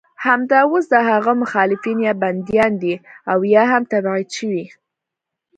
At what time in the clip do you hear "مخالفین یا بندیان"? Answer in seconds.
1.43-2.71